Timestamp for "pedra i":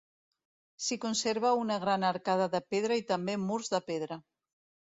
2.75-3.07